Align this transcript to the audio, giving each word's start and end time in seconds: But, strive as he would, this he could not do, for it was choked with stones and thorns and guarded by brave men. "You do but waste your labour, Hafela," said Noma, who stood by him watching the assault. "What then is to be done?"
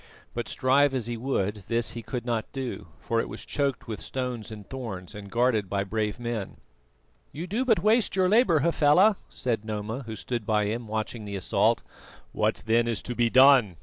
But, 0.33 0.49
strive 0.49 0.95
as 0.95 1.05
he 1.05 1.15
would, 1.15 1.57
this 1.67 1.91
he 1.91 2.01
could 2.01 2.25
not 2.25 2.51
do, 2.51 2.87
for 3.01 3.19
it 3.21 3.29
was 3.29 3.45
choked 3.45 3.87
with 3.87 4.01
stones 4.01 4.49
and 4.49 4.67
thorns 4.67 5.13
and 5.13 5.29
guarded 5.29 5.69
by 5.69 5.83
brave 5.83 6.19
men. 6.19 6.57
"You 7.31 7.45
do 7.45 7.63
but 7.63 7.83
waste 7.83 8.15
your 8.15 8.27
labour, 8.27 8.61
Hafela," 8.61 9.17
said 9.29 9.63
Noma, 9.63 10.01
who 10.07 10.15
stood 10.15 10.43
by 10.43 10.65
him 10.65 10.87
watching 10.87 11.25
the 11.25 11.35
assault. 11.35 11.83
"What 12.31 12.63
then 12.65 12.87
is 12.87 13.03
to 13.03 13.13
be 13.13 13.29
done?" 13.29 13.77